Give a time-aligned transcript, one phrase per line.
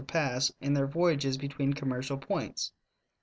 [0.01, 2.71] to pass ill their voyages between eommereial points.